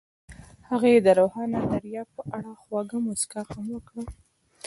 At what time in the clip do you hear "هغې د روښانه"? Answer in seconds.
0.69-1.59